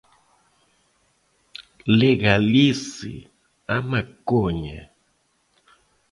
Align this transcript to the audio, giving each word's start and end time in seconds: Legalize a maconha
Legalize 1.99 3.11
a 3.75 3.77
maconha 3.89 4.79